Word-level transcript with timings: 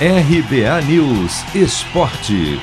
RBA 0.00 0.82
News 0.88 1.54
Esporte. 1.54 2.58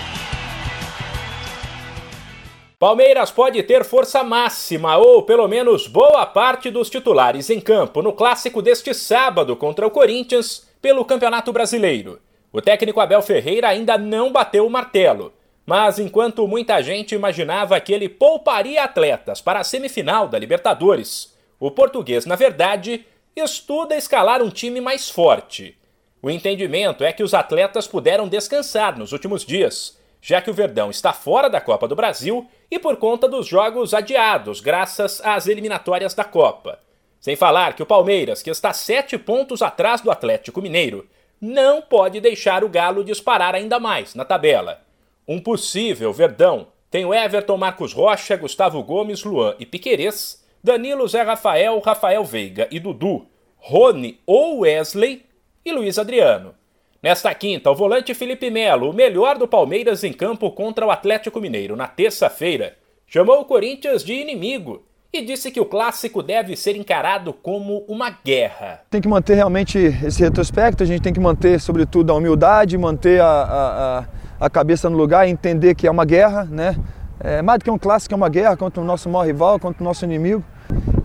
Palmeiras 2.77 3.31
pode 3.31 3.63
ter 3.63 3.85
força 3.85 4.21
máxima 4.21 4.97
ou 4.97 5.23
pelo 5.23 5.47
menos 5.47 5.87
boa 5.87 6.25
parte 6.25 6.69
dos 6.69 6.89
titulares 6.89 7.49
em 7.49 7.61
campo 7.61 8.01
no 8.01 8.11
clássico 8.11 8.61
deste 8.61 8.93
sábado 8.93 9.55
contra 9.55 9.87
o 9.87 9.89
Corinthians 9.89 10.69
pelo 10.81 11.05
Campeonato 11.05 11.53
Brasileiro. 11.53 12.19
O 12.51 12.61
técnico 12.61 12.99
Abel 12.99 13.21
Ferreira 13.21 13.69
ainda 13.69 13.97
não 13.97 14.29
bateu 14.29 14.67
o 14.67 14.69
martelo, 14.69 15.31
mas 15.65 15.99
enquanto 15.99 16.45
muita 16.45 16.81
gente 16.81 17.15
imaginava 17.15 17.79
que 17.79 17.93
ele 17.93 18.09
pouparia 18.09 18.83
atletas 18.83 19.39
para 19.39 19.61
a 19.61 19.63
semifinal 19.63 20.27
da 20.27 20.37
Libertadores, 20.37 21.33
o 21.57 21.71
português, 21.71 22.25
na 22.25 22.35
verdade, 22.35 23.05
estuda 23.33 23.95
escalar 23.95 24.43
um 24.43 24.49
time 24.49 24.81
mais 24.81 25.09
forte. 25.09 25.77
O 26.21 26.29
entendimento 26.29 27.03
é 27.03 27.11
que 27.11 27.23
os 27.23 27.33
atletas 27.33 27.87
puderam 27.87 28.27
descansar 28.27 28.97
nos 28.97 29.11
últimos 29.11 29.43
dias, 29.43 29.97
já 30.21 30.39
que 30.39 30.51
o 30.51 30.53
Verdão 30.53 30.91
está 30.91 31.11
fora 31.13 31.49
da 31.49 31.59
Copa 31.59 31.87
do 31.87 31.95
Brasil 31.95 32.47
e 32.69 32.77
por 32.77 32.97
conta 32.97 33.27
dos 33.27 33.47
jogos 33.47 33.91
adiados, 33.91 34.61
graças 34.61 35.19
às 35.25 35.47
eliminatórias 35.47 36.13
da 36.13 36.23
Copa. 36.23 36.79
Sem 37.19 37.35
falar 37.35 37.75
que 37.75 37.81
o 37.81 37.87
Palmeiras, 37.87 38.43
que 38.43 38.51
está 38.51 38.71
sete 38.71 39.17
pontos 39.17 39.63
atrás 39.63 40.01
do 40.01 40.11
Atlético 40.11 40.61
Mineiro, 40.61 41.07
não 41.39 41.81
pode 41.81 42.21
deixar 42.21 42.63
o 42.63 42.69
Galo 42.69 43.03
disparar 43.03 43.55
ainda 43.55 43.79
mais 43.79 44.13
na 44.13 44.23
tabela. 44.23 44.81
Um 45.27 45.39
possível 45.39 46.13
Verdão 46.13 46.67
tem 46.91 47.03
o 47.03 47.13
Everton, 47.13 47.57
Marcos 47.57 47.93
Rocha, 47.93 48.35
Gustavo 48.35 48.83
Gomes, 48.83 49.23
Luan 49.23 49.55
e 49.57 49.65
Piquerez, 49.65 50.45
Danilo, 50.63 51.07
Zé 51.07 51.23
Rafael, 51.23 51.79
Rafael 51.79 52.23
Veiga 52.23 52.67
e 52.69 52.79
Dudu, 52.79 53.25
Rony 53.57 54.19
ou 54.27 54.59
Wesley 54.59 55.25
e 55.65 55.71
Luiz 55.71 55.97
Adriano. 55.97 56.53
Nesta 57.01 57.33
quinta, 57.33 57.71
o 57.71 57.75
volante 57.75 58.13
Felipe 58.13 58.49
Melo, 58.51 58.89
o 58.89 58.93
melhor 58.93 59.37
do 59.37 59.47
Palmeiras 59.47 60.03
em 60.03 60.13
campo 60.13 60.51
contra 60.51 60.85
o 60.85 60.91
Atlético 60.91 61.41
Mineiro 61.41 61.75
na 61.75 61.87
terça-feira, 61.87 62.75
chamou 63.07 63.41
o 63.41 63.45
Corinthians 63.45 64.03
de 64.03 64.13
inimigo 64.13 64.83
e 65.11 65.21
disse 65.21 65.51
que 65.51 65.59
o 65.59 65.65
clássico 65.65 66.23
deve 66.23 66.55
ser 66.55 66.75
encarado 66.75 67.33
como 67.33 67.83
uma 67.87 68.09
guerra. 68.23 68.81
Tem 68.89 69.01
que 69.01 69.07
manter 69.07 69.35
realmente 69.35 69.77
esse 69.77 70.21
retrospecto, 70.21 70.83
a 70.83 70.85
gente 70.85 71.01
tem 71.01 71.11
que 71.11 71.19
manter, 71.19 71.59
sobretudo, 71.59 72.11
a 72.11 72.15
humildade, 72.15 72.77
manter 72.77 73.19
a, 73.19 74.05
a, 74.39 74.45
a 74.45 74.49
cabeça 74.49 74.89
no 74.89 74.95
lugar, 74.95 75.27
entender 75.27 75.75
que 75.75 75.87
é 75.87 75.91
uma 75.91 76.05
guerra, 76.05 76.45
né? 76.45 76.75
É, 77.19 77.41
mais 77.41 77.59
do 77.59 77.65
que 77.65 77.71
um 77.71 77.77
clássico, 77.77 78.13
é 78.13 78.17
uma 78.17 78.29
guerra 78.29 78.55
contra 78.55 78.81
o 78.81 78.85
nosso 78.85 79.09
maior 79.09 79.25
rival, 79.25 79.59
contra 79.59 79.83
o 79.83 79.85
nosso 79.85 80.05
inimigo. 80.05 80.43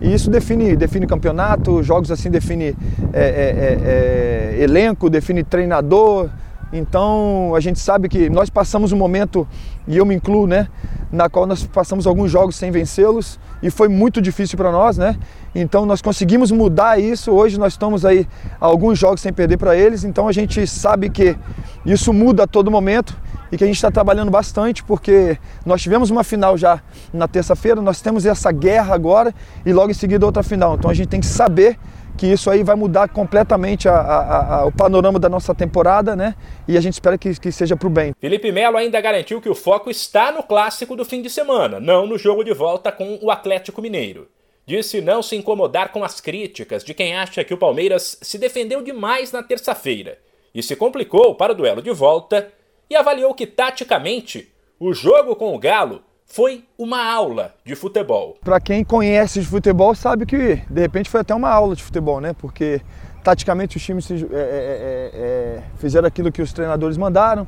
E 0.01 0.13
isso 0.13 0.29
define, 0.29 0.75
define 0.75 1.07
campeonato, 1.07 1.81
jogos 1.83 2.11
assim 2.11 2.29
define 2.29 2.65
é, 2.65 2.75
é, 3.13 3.23
é, 3.23 4.57
é, 4.59 4.63
elenco, 4.63 5.09
define 5.09 5.43
treinador. 5.43 6.29
Então 6.71 7.53
a 7.55 7.59
gente 7.59 7.79
sabe 7.79 8.09
que 8.09 8.29
nós 8.29 8.49
passamos 8.49 8.91
um 8.91 8.97
momento, 8.97 9.47
e 9.87 9.97
eu 9.97 10.05
me 10.05 10.15
incluo, 10.15 10.45
né? 10.45 10.67
Na 11.11 11.29
qual 11.29 11.45
nós 11.47 11.63
passamos 11.63 12.05
alguns 12.05 12.29
jogos 12.29 12.57
sem 12.57 12.69
vencê-los 12.69 13.39
e 13.63 13.71
foi 13.71 13.87
muito 13.87 14.21
difícil 14.21 14.57
para 14.57 14.71
nós, 14.71 14.97
né? 14.97 15.15
Então 15.55 15.85
nós 15.85 16.01
conseguimos 16.01 16.51
mudar 16.51 16.99
isso. 16.99 17.31
Hoje 17.31 17.57
nós 17.57 17.73
estamos 17.73 18.03
aí 18.05 18.27
alguns 18.59 18.99
jogos 18.99 19.21
sem 19.21 19.31
perder 19.31 19.57
para 19.57 19.75
eles. 19.75 20.03
Então 20.03 20.27
a 20.27 20.31
gente 20.33 20.67
sabe 20.67 21.09
que 21.09 21.37
isso 21.85 22.11
muda 22.11 22.43
a 22.43 22.47
todo 22.47 22.69
momento 22.69 23.17
e 23.51 23.57
que 23.57 23.63
a 23.63 23.67
gente 23.67 23.75
está 23.75 23.91
trabalhando 23.91 24.31
bastante 24.31 24.83
porque 24.83 25.37
nós 25.65 25.81
tivemos 25.81 26.09
uma 26.09 26.23
final 26.23 26.57
já 26.57 26.81
na 27.13 27.27
terça-feira, 27.27 27.81
nós 27.81 28.01
temos 28.01 28.25
essa 28.25 28.51
guerra 28.51 28.93
agora 28.93 29.33
e 29.65 29.73
logo 29.73 29.91
em 29.91 29.93
seguida 29.93 30.25
outra 30.25 30.43
final. 30.43 30.75
Então 30.75 30.89
a 30.89 30.93
gente 30.93 31.09
tem 31.09 31.19
que 31.19 31.25
saber 31.25 31.77
que 32.17 32.25
isso 32.25 32.49
aí 32.49 32.63
vai 32.63 32.75
mudar 32.75 33.07
completamente 33.09 33.87
a, 33.87 33.93
a, 33.93 34.55
a, 34.55 34.65
o 34.65 34.71
panorama 34.71 35.19
da 35.19 35.29
nossa 35.29 35.53
temporada, 35.53 36.15
né? 36.15 36.35
E 36.67 36.75
a 36.75 36.81
gente 36.81 36.93
espera 36.93 37.17
que, 37.17 37.39
que 37.39 37.51
seja 37.51 37.77
para 37.77 37.87
o 37.87 37.91
bem. 37.91 38.13
Felipe 38.19 38.51
Melo 38.51 38.75
ainda 38.75 38.99
garantiu 38.99 39.39
que 39.39 39.47
o 39.47 39.55
foco 39.55 39.89
está 39.89 40.31
no 40.31 40.41
clássico 40.41 40.95
do 40.95 41.05
fim 41.05 41.21
de 41.21 41.29
semana, 41.29 41.79
não 41.79 42.07
no 42.07 42.17
jogo 42.17 42.43
de 42.43 42.53
volta 42.53 42.91
com 42.91 43.19
o 43.21 43.29
Atlético 43.29 43.81
Mineiro. 43.81 44.27
Disse 44.65 44.99
não 44.99 45.21
se 45.21 45.35
incomodar 45.35 45.93
com 45.93 46.03
as 46.03 46.19
críticas 46.19 46.83
de 46.83 46.93
quem 46.93 47.15
acha 47.15 47.43
que 47.43 47.53
o 47.53 47.57
Palmeiras 47.57 48.17
se 48.21 48.37
defendeu 48.37 48.81
demais 48.81 49.31
na 49.31 49.41
terça-feira 49.43 50.17
e 50.53 50.61
se 50.61 50.75
complicou 50.75 51.35
para 51.35 51.53
o 51.53 51.55
duelo 51.55 51.81
de 51.81 51.91
volta 51.91 52.51
e 52.89 52.95
avaliou 52.95 53.33
que, 53.33 53.45
taticamente, 53.45 54.51
o 54.79 54.93
jogo 54.93 55.35
com 55.35 55.55
o 55.55 55.59
Galo 55.59 56.01
foi 56.25 56.65
uma 56.77 57.03
aula 57.03 57.55
de 57.65 57.73
futebol. 57.73 58.37
Para 58.43 58.59
quem 58.59 58.83
conhece 58.83 59.39
de 59.39 59.47
futebol 59.47 59.95
sabe 59.95 60.25
que 60.25 60.61
de 60.69 60.81
repente 60.81 61.09
foi 61.09 61.21
até 61.21 61.33
uma 61.33 61.49
aula 61.49 61.75
de 61.75 61.81
futebol, 61.81 62.19
né? 62.19 62.33
Porque 62.37 62.81
taticamente 63.23 63.77
os 63.77 63.83
times 63.83 64.09
é, 64.11 64.15
é, 64.15 64.19
é, 64.21 65.11
é, 65.13 65.63
fizeram 65.77 66.07
aquilo 66.07 66.31
que 66.31 66.41
os 66.41 66.51
treinadores 66.51 66.97
mandaram. 66.97 67.47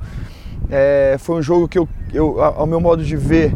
É, 0.70 1.18
foi 1.20 1.38
um 1.38 1.42
jogo 1.42 1.68
que 1.68 1.78
eu, 1.78 1.88
eu, 2.14 2.42
ao 2.42 2.66
meu 2.66 2.80
modo 2.80 3.04
de 3.04 3.16
ver, 3.16 3.54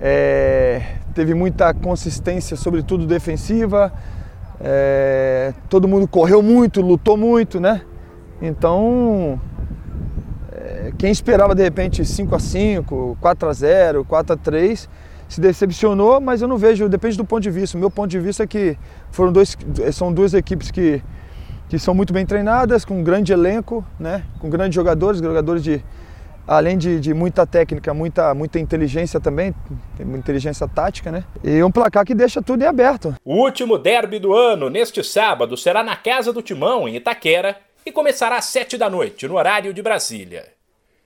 é, 0.00 0.96
teve 1.14 1.34
muita 1.34 1.72
consistência, 1.74 2.56
sobretudo 2.56 3.06
defensiva. 3.06 3.92
todo 5.68 5.86
mundo 5.86 6.08
correu 6.08 6.42
muito, 6.42 6.80
lutou 6.80 7.16
muito, 7.16 7.60
né? 7.60 7.82
Então 8.40 9.40
quem 10.98 11.10
esperava 11.10 11.54
de 11.54 11.62
repente 11.62 12.04
5 12.04 12.34
a 12.34 12.38
5 12.38 13.18
4 13.20 13.48
a 13.48 13.52
0 13.52 14.04
4 14.04 14.34
a 14.34 14.36
3 14.36 14.88
se 15.28 15.40
decepcionou, 15.40 16.20
mas 16.20 16.40
eu 16.40 16.48
não 16.48 16.56
vejo, 16.56 16.88
depende 16.88 17.16
do 17.16 17.24
ponto 17.24 17.42
de 17.42 17.50
vista. 17.50 17.76
O 17.76 17.80
meu 17.80 17.90
ponto 17.90 18.08
de 18.08 18.20
vista 18.20 18.44
é 18.44 18.46
que 18.46 18.78
foram 19.10 19.32
dois, 19.32 19.56
são 19.92 20.12
duas 20.12 20.34
equipes 20.34 20.70
que, 20.70 21.02
que 21.68 21.78
são 21.78 21.94
muito 21.94 22.12
bem 22.12 22.24
treinadas, 22.24 22.84
com 22.84 23.00
um 23.00 23.02
grande 23.02 23.32
elenco, 23.32 23.84
né? 23.98 24.22
com 24.38 24.48
grandes 24.48 24.74
jogadores, 24.74 25.20
jogadores 25.20 25.62
de, 25.62 25.84
além 26.46 26.78
de, 26.78 27.00
de, 27.00 27.12
muita 27.12 27.44
técnica, 27.44 27.92
muita, 27.92 28.32
muita 28.34 28.60
inteligência 28.60 29.18
também, 29.18 29.52
inteligência 29.98 30.68
tática, 30.68 31.10
né? 31.10 31.24
E 31.42 31.62
um 31.62 31.72
placar 31.72 32.04
que 32.04 32.14
deixa 32.14 32.40
tudo 32.40 32.62
em 32.62 32.66
aberto. 32.66 33.14
O 33.24 33.34
último 33.34 33.78
derby 33.78 34.20
do 34.20 34.32
ano, 34.32 34.70
neste 34.70 35.02
sábado, 35.02 35.56
será 35.56 35.82
na 35.82 35.96
Casa 35.96 36.32
do 36.32 36.40
Timão, 36.40 36.88
em 36.88 36.96
Itaquera, 36.96 37.56
e 37.84 37.90
começará 37.90 38.36
às 38.36 38.46
sete 38.46 38.78
da 38.78 38.88
noite, 38.88 39.26
no 39.26 39.34
horário 39.34 39.74
de 39.74 39.82
Brasília. 39.82 40.55